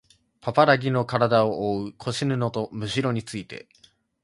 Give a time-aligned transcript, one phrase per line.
[0.39, 3.67] パパラギのからだをおおう腰布とむしろについて